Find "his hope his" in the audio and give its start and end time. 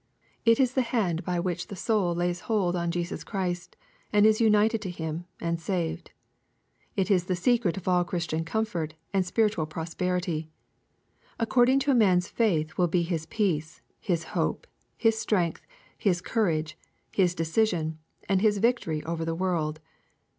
13.99-15.19